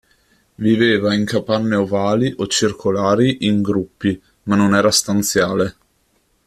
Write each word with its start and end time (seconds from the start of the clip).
Viveva 0.55 1.13
in 1.13 1.25
capanne 1.25 1.75
ovali 1.75 2.33
o 2.37 2.47
circolari 2.47 3.45
in 3.45 3.61
gruppi, 3.61 4.19
ma 4.45 4.55
non 4.55 4.73
era 4.73 4.89
stanziale. 4.89 5.75